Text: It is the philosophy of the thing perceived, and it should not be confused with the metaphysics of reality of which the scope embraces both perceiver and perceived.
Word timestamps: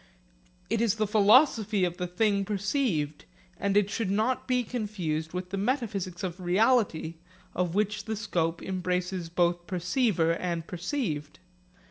It 0.67 0.81
is 0.81 0.95
the 0.95 1.05
philosophy 1.05 1.85
of 1.85 1.97
the 1.97 2.07
thing 2.07 2.43
perceived, 2.43 3.25
and 3.59 3.77
it 3.77 3.91
should 3.91 4.09
not 4.09 4.47
be 4.47 4.63
confused 4.63 5.31
with 5.31 5.51
the 5.51 5.57
metaphysics 5.57 6.23
of 6.23 6.39
reality 6.39 7.17
of 7.53 7.75
which 7.75 8.05
the 8.05 8.15
scope 8.15 8.63
embraces 8.63 9.29
both 9.29 9.67
perceiver 9.67 10.31
and 10.33 10.65
perceived. 10.65 11.37